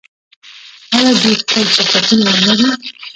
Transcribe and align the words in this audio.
آیا 0.95 1.11
دوی 1.21 1.35
خپل 1.41 1.65
شرکتونه 1.75 2.29
نلري؟ 2.45 2.69